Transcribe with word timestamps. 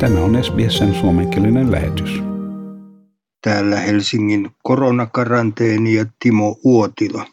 Tämä 0.00 0.20
on 0.20 0.44
SBSn 0.44 0.94
suomenkielinen 0.94 1.70
lähetys. 1.70 2.22
Täällä 3.42 3.76
Helsingin 3.76 4.50
koronakaranteeni 4.62 5.94
ja 5.94 6.06
Timo 6.18 6.56
Uotila. 6.64 7.26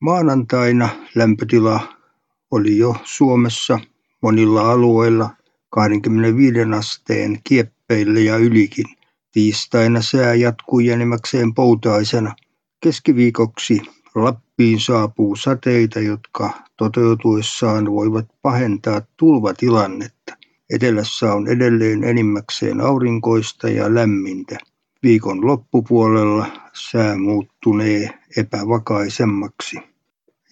Maanantaina 0.00 0.88
lämpötila 1.14 1.80
oli 2.50 2.78
jo 2.78 2.96
Suomessa 3.04 3.78
monilla 4.22 4.72
alueilla 4.72 5.30
25 5.70 6.58
asteen 6.78 7.40
kieppeille 7.44 8.20
ja 8.20 8.36
ylikin. 8.36 8.86
Tiistaina 9.32 10.02
sää 10.02 10.34
jatkui 10.34 10.88
enimmäkseen 10.88 11.54
poutaisena. 11.54 12.34
Keskiviikoksi 12.80 13.82
Lappiin 14.14 14.80
saapuu 14.80 15.36
sateita, 15.36 16.00
jotka 16.00 16.50
toteutuessaan 16.76 17.92
voivat 17.92 18.26
pahentaa 18.42 19.02
tulvatilannetta. 19.16 20.41
Etelässä 20.72 21.32
on 21.32 21.48
edelleen 21.48 22.04
enimmäkseen 22.04 22.80
aurinkoista 22.80 23.68
ja 23.68 23.94
lämmintä. 23.94 24.58
Viikon 25.02 25.46
loppupuolella 25.46 26.46
sää 26.72 27.18
muuttunee 27.18 28.10
epävakaisemmaksi. 28.36 29.76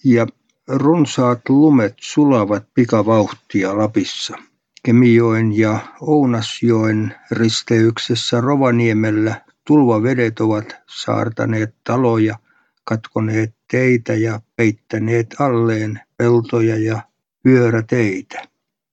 Ja 0.05 0.27
runsaat 0.69 1.41
lumet 1.49 1.95
sulavat 2.01 2.67
pikavauhtia 2.75 3.79
Lapissa. 3.79 4.37
Kemijoen 4.83 5.59
ja 5.59 5.79
Ounasjoen 6.01 7.15
risteyksessä 7.31 8.41
Rovaniemellä 8.41 9.45
tulvavedet 9.67 10.41
ovat 10.41 10.77
saartaneet 10.89 11.75
taloja, 11.85 12.39
katkoneet 12.85 13.55
teitä 13.71 14.15
ja 14.15 14.41
peittäneet 14.57 15.35
alleen 15.39 16.01
peltoja 16.17 16.77
ja 16.77 17.03
pyöräteitä. 17.43 18.50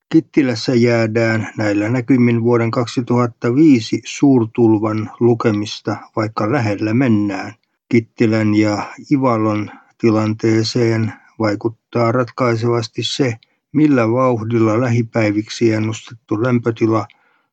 Kittilässä 0.09 0.75
jäädään 0.75 1.49
näillä 1.57 1.89
näkymin 1.89 2.43
vuoden 2.43 2.71
2005 2.71 4.01
suurtulvan 4.05 5.11
lukemista, 5.19 5.97
vaikka 6.15 6.51
lähellä 6.51 6.93
mennään. 6.93 7.53
Kittilän 7.89 8.55
ja 8.55 8.93
Ivalon 9.11 9.71
tilanteeseen 9.97 11.13
vaikuttaa 11.39 12.11
ratkaisevasti 12.11 13.03
se, 13.03 13.33
millä 13.71 14.11
vauhdilla 14.11 14.81
lähipäiviksi 14.81 15.73
ennustettu 15.73 16.43
lämpötila 16.43 17.07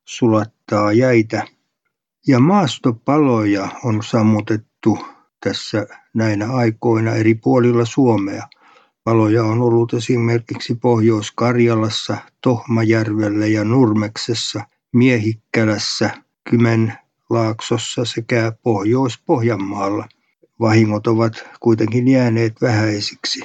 sulattaa 0.05 0.93
jäitä. 0.93 1.47
Ja 2.27 2.41
maastopaloja 2.41 3.69
on 3.85 4.03
sammutettu 4.03 4.99
tässä 5.41 5.87
näinä 6.15 6.53
aikoina 6.53 7.15
eri 7.15 7.35
puolilla 7.35 7.85
Suomea. 7.85 8.49
Paloja 9.05 9.45
on 9.45 9.63
ollut 9.63 9.95
esimerkiksi 9.95 10.75
Pohjois-Karjalassa, 10.75 12.17
Tohmajärvellä 12.41 13.47
ja 13.47 13.65
Nurmeksessa, 13.65 14.65
Miehikkälässä, 14.93 16.11
Kymenlaaksossa 16.51 18.05
sekä 18.05 18.53
Pohjois-Pohjanmaalla. 18.63 20.09
Vahingot 20.61 21.07
ovat 21.07 21.45
kuitenkin 21.61 22.09
jääneet 22.09 22.63
vähäisiksi. 22.63 23.45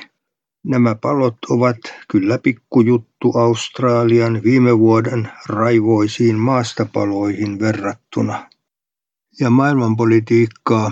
Nämä 0.63 0.95
palot 0.95 1.37
ovat 1.49 1.77
kyllä 2.07 2.37
pikkujuttu 2.37 3.31
Australian 3.37 4.41
viime 4.43 4.79
vuoden 4.79 5.29
raivoisiin 5.49 6.35
maastapaloihin 6.35 7.59
verrattuna. 7.59 8.49
Ja 9.39 9.49
maailmanpolitiikkaa 9.49 10.91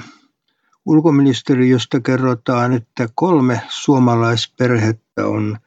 Ulkoministeriöstä 0.87 1.99
kerrotaan, 1.99 2.73
että 2.73 3.09
kolme 3.15 3.61
suomalaisperhettä 3.69 5.25
on 5.25 5.57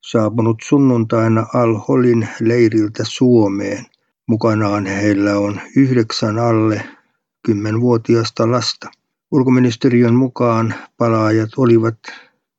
saapunut 0.00 0.56
sunnuntaina 0.64 1.46
Al-Holin 1.54 2.28
leiriltä 2.40 3.04
Suomeen. 3.06 3.86
Mukanaan 4.26 4.86
heillä 4.86 5.38
on 5.38 5.60
yhdeksän 5.76 6.38
alle 6.38 6.84
kymmenvuotiasta 7.46 8.50
lasta. 8.50 8.90
Ulkoministeriön 9.30 10.14
mukaan 10.14 10.74
palaajat 10.96 11.50
olivat 11.56 11.98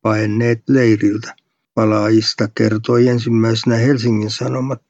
paenneet 0.01 0.63
leiriltä. 0.69 1.35
Palaajista 1.73 2.49
kertoi 2.55 3.07
ensimmäisenä 3.07 3.75
Helsingin 3.75 4.31
Sanomat. 4.31 4.83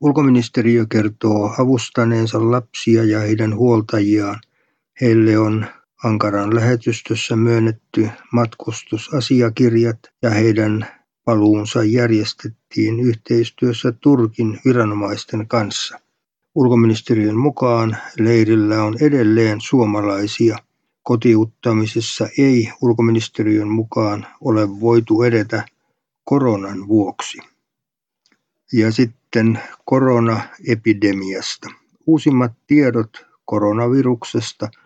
Ulkoministeriö 0.00 0.86
kertoo 0.88 1.54
avustaneensa 1.58 2.50
lapsia 2.50 3.04
ja 3.04 3.20
heidän 3.20 3.56
huoltajiaan. 3.56 4.40
Heille 5.00 5.38
on 5.38 5.66
Ankaran 6.04 6.54
lähetystössä 6.54 7.36
myönnetty 7.36 8.10
matkustusasiakirjat 8.32 9.98
ja 10.22 10.30
heidän 10.30 10.86
paluunsa 11.24 11.84
järjestettiin 11.84 13.00
yhteistyössä 13.00 13.92
Turkin 13.92 14.60
viranomaisten 14.64 15.48
kanssa. 15.48 16.00
Ulkoministeriön 16.54 17.36
mukaan 17.36 17.96
leirillä 18.18 18.82
on 18.84 18.96
edelleen 19.00 19.60
suomalaisia. 19.60 20.58
Kotiuttamisessa 21.02 22.28
ei 22.38 22.72
ulkoministeriön 22.82 23.68
mukaan 23.68 24.26
ole 24.40 24.80
voitu 24.80 25.22
edetä 25.22 25.64
koronan 26.24 26.88
vuoksi. 26.88 27.38
Ja 28.72 28.92
sitten 28.92 29.60
koronaepidemiasta. 29.84 31.68
Uusimmat 32.06 32.52
tiedot 32.66 33.26
koronaviruksesta– 33.44 34.68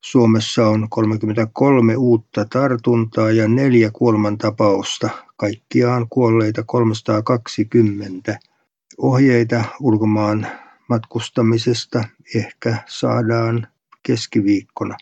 Suomessa 0.00 0.68
on 0.68 0.88
33 0.90 1.96
uutta 1.96 2.44
tartuntaa 2.44 3.30
ja 3.30 3.48
neljä 3.48 3.90
kuolemantapausta, 3.92 5.10
kaikkiaan 5.36 6.06
kuolleita 6.08 6.62
320. 6.62 8.38
Ohjeita 8.98 9.64
ulkomaan 9.80 10.46
matkustamisesta 10.88 12.04
ehkä 12.34 12.76
saadaan 12.88 13.66
keskiviikkona. 14.02 14.96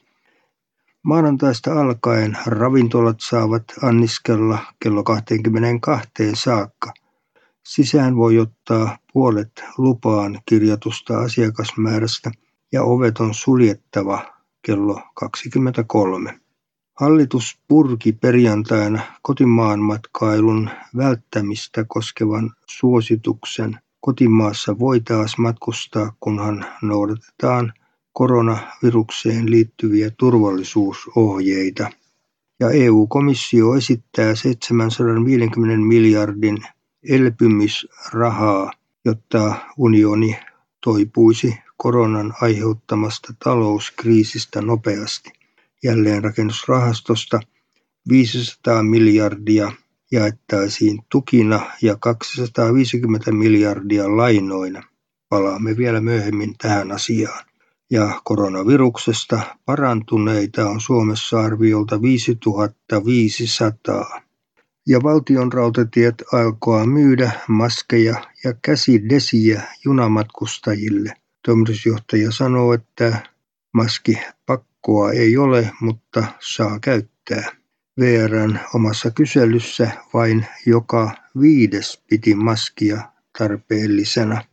Maanantaista 1.02 1.80
alkaen 1.80 2.38
ravintolat 2.46 3.16
saavat 3.20 3.64
anniskella 3.82 4.58
kello 4.82 5.02
22 5.02 6.12
saakka. 6.34 6.92
Sisään 7.64 8.16
voi 8.16 8.38
ottaa 8.38 8.98
puolet 9.12 9.64
lupaan 9.78 10.40
kirjatusta 10.46 11.18
asiakasmäärästä 11.18 12.30
ja 12.72 12.82
ovet 12.82 13.18
on 13.18 13.34
suljettava 13.34 14.37
kello 14.68 15.00
23. 15.14 16.40
Hallitus 16.94 17.58
purki 17.68 18.12
perjantaina 18.12 19.00
kotimaanmatkailun 19.22 20.70
välttämistä 20.96 21.84
koskevan 21.88 22.50
suosituksen. 22.66 23.78
Kotimaassa 24.00 24.78
voi 24.78 25.00
taas 25.00 25.38
matkustaa, 25.38 26.12
kunhan 26.20 26.66
noudatetaan 26.82 27.72
koronavirukseen 28.12 29.50
liittyviä 29.50 30.10
turvallisuusohjeita. 30.18 31.90
Ja 32.60 32.70
EU-komissio 32.70 33.74
esittää 33.74 34.34
750 34.34 35.76
miljardin 35.86 36.58
elpymisrahaa, 37.08 38.72
jotta 39.04 39.54
unioni 39.78 40.36
toipuisi 40.84 41.58
koronan 41.78 42.34
aiheuttamasta 42.40 43.34
talouskriisistä 43.44 44.62
nopeasti. 44.62 45.32
Jälleenrakennusrahastosta 45.84 47.40
500 48.08 48.82
miljardia 48.82 49.72
jaettaisiin 50.12 50.98
tukina 51.08 51.60
ja 51.82 51.96
250 52.00 53.32
miljardia 53.32 54.16
lainoina. 54.16 54.82
Palaamme 55.28 55.76
vielä 55.76 56.00
myöhemmin 56.00 56.54
tähän 56.58 56.92
asiaan. 56.92 57.44
Ja 57.90 58.20
koronaviruksesta 58.24 59.40
parantuneita 59.64 60.70
on 60.70 60.80
Suomessa 60.80 61.40
arviolta 61.40 62.02
5500. 62.02 64.20
Ja 64.86 65.02
valtion 65.02 65.52
rautatiet 65.52 66.14
alkoa 66.32 66.86
myydä 66.86 67.30
maskeja 67.48 68.24
ja 68.44 68.54
käsidesiä 68.62 69.62
junamatkustajille– 69.84 71.12
Toimitusjohtaja 71.48 72.32
sanoo, 72.32 72.72
että 72.72 73.22
maskipakkoa 73.72 75.12
ei 75.12 75.36
ole, 75.36 75.70
mutta 75.80 76.24
saa 76.40 76.78
käyttää. 76.80 77.52
VRn 78.00 78.58
omassa 78.74 79.10
kyselyssä 79.10 79.90
vain 80.14 80.46
joka 80.66 81.10
viides 81.40 82.02
piti 82.10 82.34
maskia 82.34 83.02
tarpeellisena. 83.38 84.44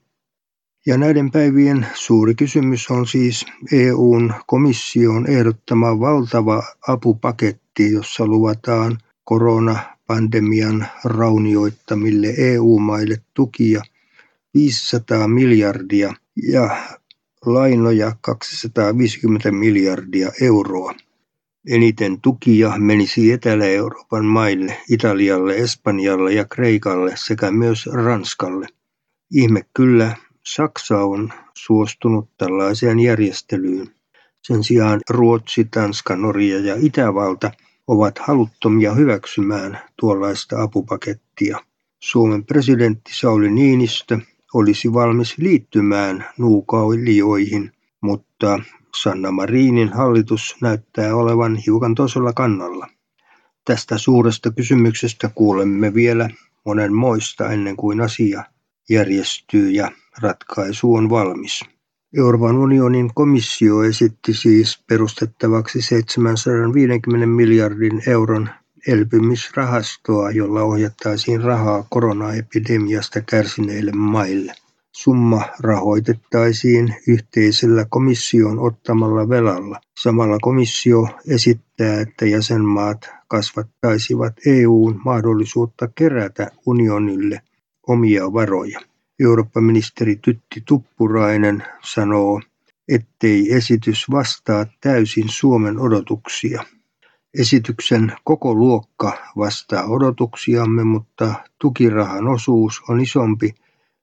Ja 0.86 0.97
näiden 0.97 1.31
päivien 1.31 1.88
suuri 1.94 2.36
kysymys 2.36 2.89
on 2.92 3.07
siis 3.07 3.45
EUn 3.71 4.33
komission 4.48 5.30
ehdottama 5.30 6.00
valtava 6.00 6.63
apupaketti, 6.88 7.91
jossa 7.91 8.27
luvataan 8.27 8.98
koronapandemian 9.24 10.88
raunioittamille 11.06 12.33
EU-maille 12.38 13.21
tukia 13.33 13.81
500 14.56 15.28
miljardia– 15.28 16.13
ja 16.44 16.78
lainoja 17.46 18.16
250 18.22 19.52
miljardia 19.52 20.31
euroa. 20.42 20.94
Eniten 21.69 22.22
tukia 22.22 22.74
menisi 22.78 23.31
Etelä-Euroopan 23.31 24.25
maille, 24.25 24.78
Italialle, 24.90 25.56
Espanjalle 25.56 26.34
ja 26.34 26.46
Kreikalle 26.46 27.12
sekä 27.16 27.52
myös 27.52 27.86
Ranskalle. 27.94 28.68
Ihme 29.31 29.66
kyllä, 29.74 30.16
Saksa 30.46 30.98
on 31.00 31.34
suostunut 31.58 32.30
tällaiseen 32.38 33.00
järjestelyyn. 33.00 33.88
Sen 34.42 34.63
sijaan 34.63 35.00
Ruotsi, 35.10 35.66
Tanska, 35.66 36.16
Norja 36.16 36.60
ja 36.60 36.75
Itävalta 36.80 37.51
ovat 37.88 38.19
haluttomia 38.19 38.94
hyväksymään 38.94 39.80
tuollaista 40.00 40.62
apupakettia. 40.62 41.58
Suomen 42.00 42.46
presidentti 42.46 43.12
Sauli 43.13 43.51
Niinistö 43.51 44.19
olisi 44.56 44.94
valmis 44.94 45.38
liittymään 45.38 46.25
nuukailijoihin, 46.38 47.72
mutta 48.02 48.60
Sanna 49.02 49.31
Marinin 49.31 49.90
hallitus 49.94 50.56
näyttää 50.62 51.16
olevan 51.16 51.56
hiukan 51.56 51.96
toisella 51.96 52.34
kannalla. 52.34 52.88
Tästä 53.66 53.98
suuresta 53.98 54.52
kysymyksestä 54.52 55.30
kuulemme 55.36 55.94
vielä 55.94 56.30
monen 56.66 56.94
moista 56.94 57.50
ennen 57.52 57.75
kuin 57.75 58.02
asia 58.02 58.44
järjestyy 58.90 59.69
ja 59.69 59.92
ratkaisu 60.22 60.94
on 60.94 61.10
valmis. 61.10 61.62
Euroopan 62.18 62.58
unionin 62.58 63.13
komissio 63.13 63.84
esitti 63.84 64.34
siis 64.34 64.84
perustettavaksi 64.88 65.81
750 65.81 67.28
miljardin 67.28 68.04
euron 68.08 68.50
elpymisrahastoa, 68.88 70.32
jolla 70.32 70.62
ohjattaisiin 70.64 71.42
rahaa 71.42 71.86
koronaepidemiasta 71.90 73.22
kärsineille 73.22 73.92
maille. 73.92 74.54
Summa 74.96 75.42
rahoitettaisiin 75.60 76.96
yhteisellä 77.08 77.86
komission 77.90 78.60
ottamalla 78.60 79.30
velalla. 79.30 79.82
Samalla 80.04 80.38
komissio 80.42 81.08
esittää, 81.28 82.02
että 82.02 82.26
jäsenmaat 82.26 83.10
kasvattaisivat 83.28 84.34
EUn 84.46 85.02
mahdollisuutta 85.06 85.88
kerätä 85.96 86.52
unionille 86.66 87.42
omia 87.88 88.34
varoja. 88.34 88.80
Eurooppa-ministeri 89.20 90.16
Tytti 90.16 90.64
Tuppurainen 90.66 91.64
sanoo, 91.84 92.42
ettei 92.88 93.54
esitys 93.54 94.06
vastaa 94.12 94.66
täysin 94.82 95.30
Suomen 95.30 95.80
odotuksia. 95.80 96.64
Esityksen 97.40 98.14
koko 98.24 98.56
luokka 98.56 99.18
vastaa 99.38 99.86
odotuksiamme, 99.86 100.84
mutta 100.84 101.34
tukirahan 101.62 102.28
osuus 102.28 102.82
on 102.90 103.02
isompi 103.02 103.56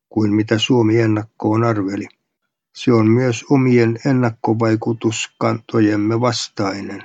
kuin 0.09 0.35
mitä 0.35 0.59
Suomi 0.59 1.01
ennakkoon 1.01 1.65
arveli. 1.65 2.07
Se 2.75 2.93
on 2.93 3.09
myös 3.09 3.45
omien 3.51 3.99
ennakkovaikutuskantojemme 4.07 6.21
vastainen. 6.21 7.05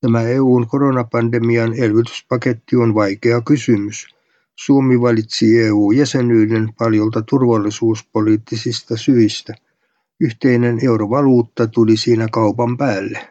Tämä 0.00 0.22
EUn 0.22 0.66
koronapandemian 0.66 1.74
elvytyspaketti 1.78 2.76
on 2.76 2.94
vaikea 2.94 3.40
kysymys. 3.40 4.06
Suomi 4.56 5.00
valitsi 5.00 5.60
EU-jäsenyyden 5.60 6.72
paljolta 6.78 7.22
turvallisuuspoliittisista 7.22 8.96
syistä. 8.96 9.54
Yhteinen 10.20 10.78
eurovaluutta 10.82 11.66
tuli 11.66 11.96
siinä 11.96 12.28
kaupan 12.32 12.76
päälle. 12.76 13.28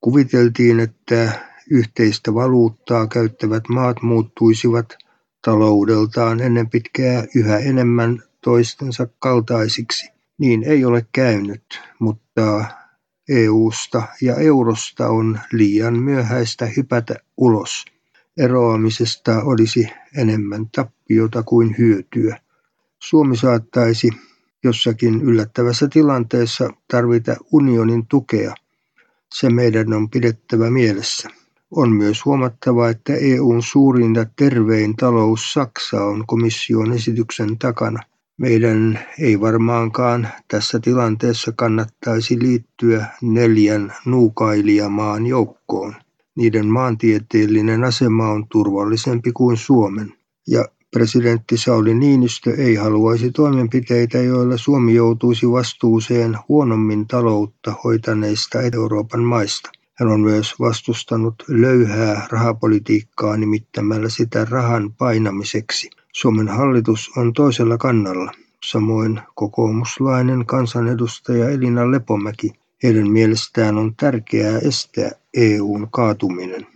Kuviteltiin, 0.00 0.80
että 0.80 1.49
yhteistä 1.70 2.34
valuuttaa 2.34 3.06
käyttävät 3.06 3.68
maat 3.68 4.02
muuttuisivat 4.02 4.96
taloudeltaan 5.44 6.40
ennen 6.40 6.70
pitkää 6.70 7.24
yhä 7.34 7.58
enemmän 7.58 8.22
toistensa 8.44 9.08
kaltaisiksi. 9.18 10.10
Niin 10.38 10.62
ei 10.64 10.84
ole 10.84 11.06
käynyt, 11.12 11.80
mutta 11.98 12.64
EUsta 13.28 14.02
ja 14.22 14.34
eurosta 14.34 15.08
on 15.08 15.40
liian 15.52 15.98
myöhäistä 15.98 16.66
hypätä 16.66 17.14
ulos. 17.36 17.84
Eroamisesta 18.36 19.42
olisi 19.42 19.88
enemmän 20.16 20.68
tappiota 20.68 21.42
kuin 21.42 21.74
hyötyä. 21.78 22.40
Suomi 22.98 23.36
saattaisi 23.36 24.10
jossakin 24.64 25.22
yllättävässä 25.22 25.88
tilanteessa 25.88 26.70
tarvita 26.90 27.36
unionin 27.52 28.06
tukea. 28.06 28.54
Se 29.34 29.50
meidän 29.50 29.92
on 29.92 30.10
pidettävä 30.10 30.70
mielessä. 30.70 31.39
On 31.70 31.92
myös 31.92 32.24
huomattava, 32.24 32.88
että 32.88 33.14
EUn 33.14 33.62
suurin 33.62 34.14
ja 34.14 34.26
tervein 34.36 34.96
talous 34.96 35.52
Saksa 35.52 36.04
on 36.04 36.24
komission 36.26 36.92
esityksen 36.92 37.58
takana. 37.58 37.98
Meidän 38.38 38.98
ei 39.18 39.40
varmaankaan 39.40 40.28
tässä 40.48 40.80
tilanteessa 40.80 41.52
kannattaisi 41.56 42.38
liittyä 42.38 43.06
neljän 43.22 43.94
nuukailijamaan 44.04 45.26
joukkoon. 45.26 45.94
Niiden 46.36 46.66
maantieteellinen 46.66 47.84
asema 47.84 48.28
on 48.28 48.46
turvallisempi 48.48 49.32
kuin 49.32 49.56
Suomen. 49.56 50.14
Ja 50.48 50.64
presidentti 50.90 51.56
Sauli 51.56 51.94
Niinistö 51.94 52.54
ei 52.54 52.74
haluaisi 52.74 53.30
toimenpiteitä, 53.30 54.18
joilla 54.18 54.56
Suomi 54.56 54.94
joutuisi 54.94 55.50
vastuuseen 55.50 56.38
huonommin 56.48 57.06
taloutta 57.06 57.74
hoitaneista 57.84 58.58
Euroopan 58.74 59.22
maista. 59.22 59.70
Hän 60.00 60.08
on 60.08 60.20
myös 60.20 60.60
vastustanut 60.60 61.34
löyhää 61.48 62.26
rahapolitiikkaa 62.30 63.36
nimittämällä 63.36 64.08
sitä 64.08 64.46
rahan 64.50 64.92
painamiseksi. 64.92 65.90
Suomen 66.12 66.48
hallitus 66.48 67.10
on 67.16 67.32
toisella 67.32 67.78
kannalla, 67.78 68.32
samoin 68.64 69.20
kokoomuslainen 69.34 70.46
kansanedustaja 70.46 71.48
Elina 71.48 71.90
Lepomäki. 71.90 72.52
Heidän 72.82 73.10
mielestään 73.10 73.78
on 73.78 73.96
tärkeää 73.96 74.58
estää 74.58 75.10
EUn 75.34 75.88
kaatuminen. 75.90 76.66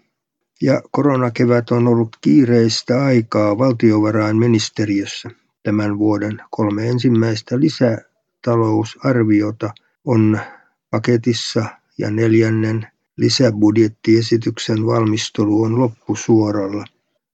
Ja 0.63 0.83
koronakevät 0.91 1.71
on 1.71 1.89
ollut 1.89 2.17
kiireistä 2.21 3.05
aikaa 3.05 3.59
valtiovarainministeriössä. 3.59 5.31
Tämän 5.63 5.99
vuoden 5.99 6.41
kolme 6.51 6.89
ensimmäistä 6.89 7.61
lisätalousarviota 7.61 9.71
on 10.05 10.41
paketissa 10.91 11.65
ja 11.99 12.11
neljännen 12.11 12.94
lisäbudjettiesityksen 13.17 14.87
valmistelu 14.87 15.63
on 15.63 15.79
loppusuoralla. 15.79 16.85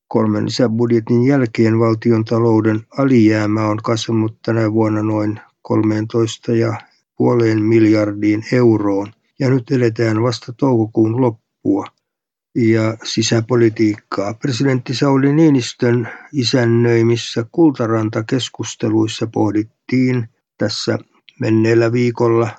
Kolmen 0.08 0.44
lisäbudjetin 0.44 1.24
jälkeen 1.24 1.78
valtion 1.78 2.24
talouden 2.24 2.80
alijäämä 2.98 3.66
on 3.66 3.76
kasvanut 3.82 4.42
tänä 4.42 4.72
vuonna 4.72 5.02
noin 5.02 5.40
13 5.62 6.52
ja 6.52 6.80
puoleen 7.16 7.62
miljardiin 7.62 8.44
euroon 8.52 9.12
ja 9.38 9.50
nyt 9.50 9.70
eletään 9.70 10.22
vasta 10.22 10.52
toukokuun 10.52 11.20
loppua 11.20 11.86
ja 12.54 12.96
sisäpolitiikkaa. 13.04 14.34
Presidentti 14.34 14.94
Sauli 14.94 15.32
Niinistön 15.32 16.08
isännöimissä 16.32 17.44
Kultaranta-keskusteluissa 17.52 19.26
pohdittiin 19.26 20.28
tässä 20.58 20.98
menneellä 21.40 21.92
viikolla 21.92 22.50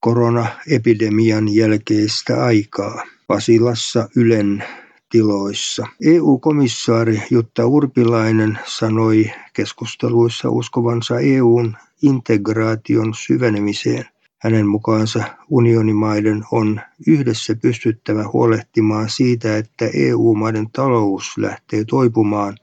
koronaepidemian 0.00 1.54
jälkeistä 1.54 2.44
aikaa 2.44 3.02
Pasilassa 3.26 4.08
Ylen 4.16 4.64
tiloissa. 5.10 5.86
EU-komissaari 6.06 7.22
Jutta 7.30 7.66
Urpilainen 7.66 8.58
sanoi 8.66 9.30
keskusteluissa 9.52 10.50
uskovansa 10.50 11.20
EUn 11.20 11.76
integraation 12.02 13.14
syvenemiseen. 13.14 14.04
Hänen 14.38 14.66
mukaansa 14.66 15.24
unionimaiden 15.48 16.44
on 16.52 16.80
yhdessä 17.06 17.54
pystyttävä 17.54 18.24
huolehtimaan 18.32 19.10
siitä, 19.10 19.56
että 19.56 19.90
EU-maiden 19.94 20.70
talous 20.70 21.38
lähtee 21.38 21.84
toipumaan 21.84 22.56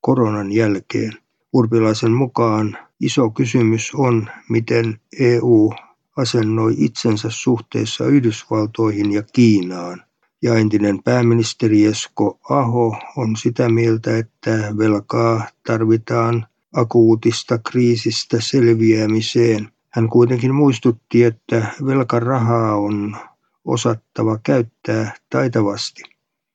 koronan 0.00 0.52
jälkeen. 0.52 1.12
Urpilaisen 1.52 2.12
mukaan 2.12 2.78
iso 3.00 3.30
kysymys 3.30 3.90
on, 3.94 4.30
miten 4.48 5.00
EU 5.20 5.72
asennoi 6.16 6.74
itsensä 6.78 7.28
suhteessa 7.30 8.06
Yhdysvaltoihin 8.06 9.12
ja 9.12 9.22
Kiinaan. 9.22 10.02
Ja 10.42 10.54
entinen 10.54 11.02
pääministeri 11.02 11.84
Esko 11.84 12.38
Aho 12.48 12.96
on 13.16 13.36
sitä 13.36 13.68
mieltä, 13.68 14.18
että 14.18 14.74
velkaa 14.78 15.46
tarvitaan 15.66 16.46
akuutista 16.72 17.58
kriisistä 17.58 18.36
selviämiseen. 18.40 19.68
Hän 19.90 20.08
kuitenkin 20.08 20.54
muistutti, 20.54 21.24
että 21.24 21.66
velkarahaa 21.86 22.76
on 22.76 23.16
osattava 23.64 24.38
käyttää 24.42 25.14
taitavasti. 25.30 26.02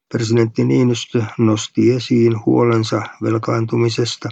Presidentti 0.09 0.65
Niinistö 0.65 1.23
nosti 1.37 1.91
esiin 1.91 2.45
huolensa 2.45 3.01
velkaantumisesta 3.21 4.29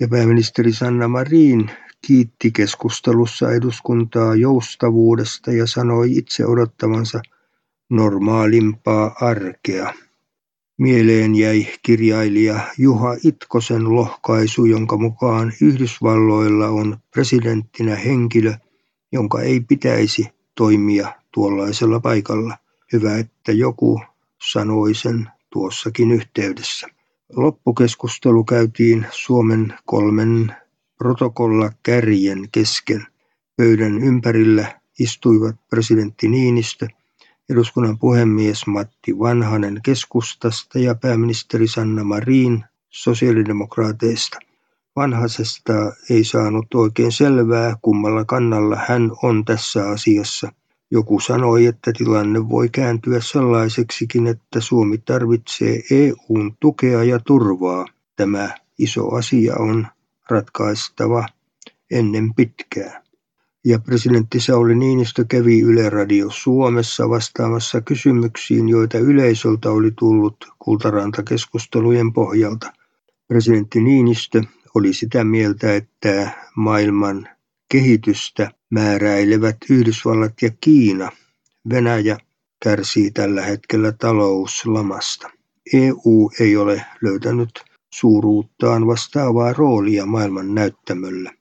ja 0.00 0.08
pääministeri 0.08 0.72
Sanna 0.72 1.08
Marin 1.08 1.70
kiitti 2.06 2.50
keskustelussa 2.50 3.52
eduskuntaa 3.52 4.34
joustavuudesta 4.34 5.52
ja 5.52 5.66
sanoi 5.66 6.16
itse 6.16 6.46
odottavansa 6.46 7.20
normaalimpaa 7.90 9.14
arkea. 9.20 9.94
Mieleen 10.78 11.34
jäi 11.34 11.66
kirjailija 11.82 12.60
Juha 12.78 13.16
Itkosen 13.24 13.94
lohkaisu, 13.94 14.64
jonka 14.64 14.96
mukaan 14.96 15.52
Yhdysvalloilla 15.62 16.68
on 16.68 16.96
presidenttinä 17.10 17.94
henkilö, 17.96 18.54
jonka 19.12 19.40
ei 19.40 19.60
pitäisi 19.60 20.26
toimia 20.54 21.12
tuollaisella 21.32 22.00
paikalla. 22.00 22.56
Hyvä, 22.92 23.18
että 23.18 23.52
joku 23.52 24.00
sanoi 24.52 24.94
sen 24.94 25.28
tuossakin 25.50 26.12
yhteydessä. 26.12 26.88
Loppukeskustelu 27.36 28.44
käytiin 28.44 29.06
Suomen 29.10 29.74
kolmen 29.84 30.54
protokollakärjen 30.98 32.48
kesken. 32.52 33.06
Pöydän 33.56 34.02
ympärillä 34.02 34.80
istuivat 34.98 35.56
presidentti 35.70 36.28
Niinistö, 36.28 36.86
eduskunnan 37.50 37.98
puhemies 37.98 38.66
Matti 38.66 39.18
Vanhanen 39.18 39.80
keskustasta 39.82 40.78
ja 40.78 40.94
pääministeri 40.94 41.68
Sanna 41.68 42.04
Marin 42.04 42.64
sosiaalidemokraateista. 42.90 44.38
Vanhasesta 44.96 45.72
ei 46.10 46.24
saanut 46.24 46.74
oikein 46.74 47.12
selvää, 47.12 47.76
kummalla 47.82 48.24
kannalla 48.24 48.76
hän 48.88 49.12
on 49.22 49.44
tässä 49.44 49.88
asiassa. 49.88 50.52
Joku 50.90 51.20
sanoi, 51.20 51.66
että 51.66 51.92
tilanne 51.98 52.48
voi 52.48 52.68
kääntyä 52.68 53.20
sellaiseksikin, 53.20 54.26
että 54.26 54.60
Suomi 54.60 54.98
tarvitsee 54.98 55.80
EUn 55.90 56.56
tukea 56.60 57.04
ja 57.04 57.18
turvaa. 57.18 57.86
Tämä 58.16 58.50
iso 58.78 59.14
asia 59.14 59.56
on 59.58 59.86
ratkaistava 60.30 61.26
ennen 61.90 62.34
pitkää. 62.34 63.02
Ja 63.64 63.78
presidentti 63.78 64.40
Sauli 64.40 64.74
Niinistö 64.74 65.24
kävi 65.28 65.60
Yle 65.60 65.90
Radio 65.90 66.30
Suomessa 66.30 67.08
vastaamassa 67.08 67.80
kysymyksiin, 67.80 68.68
joita 68.68 68.98
yleisöltä 68.98 69.70
oli 69.70 69.90
tullut 69.98 70.36
kultaranta-keskustelujen 70.58 72.12
pohjalta. 72.12 72.72
Presidentti 73.28 73.80
Niinistö 73.80 74.42
oli 74.74 74.92
sitä 74.92 75.24
mieltä, 75.24 75.74
että 75.74 76.30
maailman 76.56 77.28
kehitystä 77.68 78.50
määräilevät 78.70 79.56
Yhdysvallat 79.70 80.42
ja 80.42 80.50
Kiina. 80.60 81.10
Venäjä 81.70 82.18
kärsii 82.62 83.10
tällä 83.10 83.42
hetkellä 83.42 83.92
talouslamasta. 83.92 85.30
EU 85.74 86.30
ei 86.40 86.56
ole 86.56 86.84
löytänyt 87.02 87.64
suuruuttaan 87.98 88.86
vastaavaa 88.86 89.52
roolia 89.52 90.06
maailman 90.06 90.54
näyttämöllä. 90.54 91.32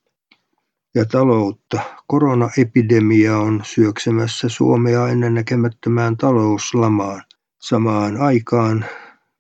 Ja 0.96 1.06
taloutta. 1.06 1.80
Koronaepidemia 2.08 3.38
on 3.38 3.62
syöksemässä 3.64 4.50
Suomea 4.50 5.08
ennennäkemättömään 5.08 6.18
talouslamaan. 6.18 7.24
Samaan 7.62 8.18
aikaan 8.18 8.86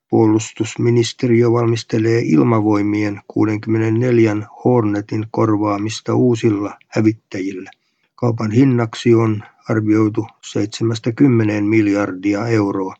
Puolustusministeriö 0.09 1.51
valmistelee 1.51 2.21
ilmavoimien 2.25 3.21
64 3.27 4.35
Hornetin 4.65 5.25
korvaamista 5.31 6.15
uusilla 6.15 6.77
hävittäjillä. 6.87 7.71
Kaupan 8.15 8.51
hinnaksi 8.51 9.15
on 9.15 9.43
arvioitu 9.69 10.27
70 10.41 11.61
miljardia 11.61 12.47
euroa. 12.47 12.95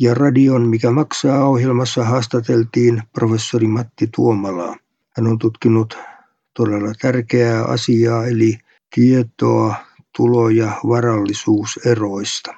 Ja 0.00 0.14
radion 0.14 0.68
Mikä 0.68 0.90
maksaa 0.90 1.44
ohjelmassa 1.44 2.04
haastateltiin 2.04 3.02
professori 3.12 3.66
Matti 3.66 4.08
Tuomalaa. 4.14 4.76
Hän 5.16 5.26
on 5.26 5.38
tutkinut 5.38 5.98
todella 6.54 6.92
tärkeää 7.00 7.64
asiaa 7.64 8.26
eli 8.26 8.58
tietoa 8.94 9.74
tulo- 10.16 10.48
ja 10.48 10.72
varallisuuseroista. 10.88 12.54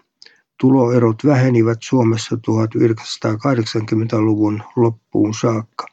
Tuloerot 0.61 1.25
vähenivät 1.25 1.78
Suomessa 1.82 2.37
1980-luvun 2.37 4.62
loppuun 4.76 5.35
saakka. 5.35 5.87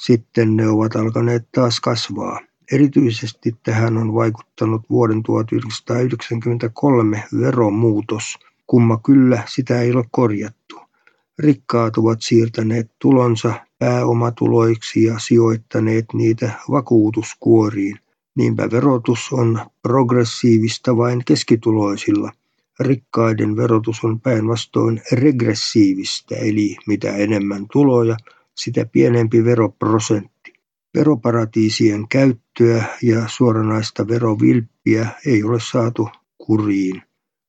Sitten 0.00 0.56
ne 0.56 0.68
ovat 0.68 0.96
alkaneet 0.96 1.48
taas 1.52 1.80
kasvaa. 1.80 2.40
Erityisesti 2.72 3.56
tähän 3.62 3.96
on 3.96 4.14
vaikuttanut 4.14 4.82
vuoden 4.90 5.22
1993 5.22 7.24
veromuutos. 7.40 8.38
Kumma 8.66 9.00
kyllä, 9.04 9.42
sitä 9.48 9.80
ei 9.80 9.92
ole 9.92 10.04
korjattu. 10.10 10.75
Rikkaat 11.38 11.96
ovat 11.96 12.22
siirtäneet 12.22 12.90
tulonsa 12.98 13.54
pääomatuloiksi 13.78 15.02
ja 15.02 15.18
sijoittaneet 15.18 16.04
niitä 16.14 16.50
vakuutuskuoriin. 16.70 17.98
Niinpä 18.36 18.70
verotus 18.70 19.32
on 19.32 19.60
progressiivista 19.82 20.96
vain 20.96 21.22
keskituloisilla– 21.24 22.32
Rikkaiden 22.80 23.56
verotus 23.56 24.04
on 24.04 24.20
päinvastoin 24.20 25.02
regressiivistä 25.12 26.36
eli 26.36 26.76
mitä 26.86 27.16
enemmän 27.16 27.66
tuloja, 27.72 28.16
sitä 28.54 28.86
pienempi 28.92 29.44
veroprosentti. 29.44 30.52
Veroparatiisien 30.94 32.08
käyttöä 32.08 32.84
ja 33.02 33.28
suoranaista 33.28 34.08
verovilppiä 34.08 35.08
ei 35.26 35.42
ole 35.42 35.58
saatu 35.60 36.08
kuriin. 36.38 37.02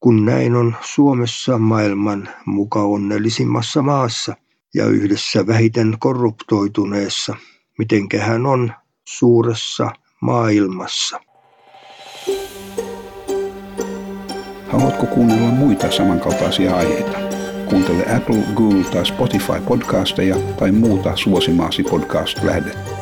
Kun 0.07 0.25
näin 0.25 0.55
on 0.55 0.75
Suomessa 0.81 1.57
maailman 1.57 2.29
muka 2.45 2.81
onnellisimmassa 2.81 3.81
maassa 3.81 4.35
ja 4.73 4.85
yhdessä 4.85 5.47
vähiten 5.47 5.95
korruptoituneessa, 5.99 7.35
mitenkähän 7.77 8.45
on 8.45 8.71
suuressa 9.07 9.91
maailmassa. 10.21 11.19
Haluatko 14.67 15.05
kuunnella 15.05 15.47
muita 15.47 15.91
samankaltaisia 15.91 16.75
aiheita? 16.75 17.17
Kuuntele 17.69 18.15
Apple, 18.15 18.43
Google 18.55 18.83
tai 18.83 19.05
Spotify 19.05 19.61
podcasteja 19.67 20.35
tai 20.59 20.71
muuta 20.71 21.15
suosimaasi 21.15 21.83
podcast-lähdettä. 21.83 22.96